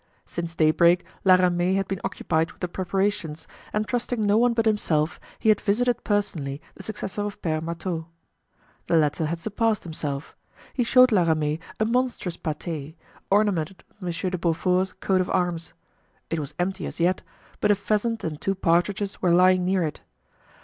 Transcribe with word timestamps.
Since 0.25 0.55
daybreak 0.55 1.05
La 1.23 1.35
Ramee 1.35 1.75
had 1.75 1.87
been 1.87 2.01
occupied 2.03 2.51
with 2.51 2.61
the 2.61 2.67
preparations, 2.67 3.47
and 3.71 3.87
trusting 3.87 4.19
no 4.19 4.35
one 4.35 4.53
but 4.55 4.65
himself, 4.65 5.19
he 5.37 5.49
had 5.49 5.61
visited 5.61 6.03
personally 6.03 6.59
the 6.73 6.81
successor 6.81 7.21
of 7.21 7.39
Pere 7.43 7.61
Marteau. 7.61 8.07
The 8.87 8.97
latter 8.97 9.27
had 9.27 9.37
surpassed 9.37 9.83
himself; 9.83 10.35
he 10.73 10.83
showed 10.83 11.11
La 11.11 11.21
Ramee 11.21 11.59
a 11.79 11.85
monstrous 11.85 12.35
pate, 12.37 12.97
ornamented 13.29 13.83
with 13.89 14.01
Monsieur 14.01 14.31
de 14.31 14.39
Beaufort's 14.39 14.93
coat 14.93 15.21
of 15.21 15.29
arms. 15.29 15.73
It 16.31 16.39
was 16.39 16.55
empty 16.57 16.87
as 16.87 16.99
yet, 16.99 17.21
but 17.59 17.69
a 17.69 17.75
pheasant 17.75 18.23
and 18.23 18.41
two 18.41 18.55
partridges 18.55 19.21
were 19.21 19.29
lying 19.31 19.63
near 19.65 19.83
it. 19.83 20.01